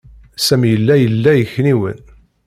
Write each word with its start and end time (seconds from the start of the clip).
Sami 0.45 0.67
yella 0.71 0.93
ila 1.05 1.31
akniwen. 1.41 1.99